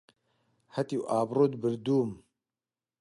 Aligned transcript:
هەتیو 0.75 1.01
ئابڕووت 1.09 1.53
بردووم! 1.61 2.11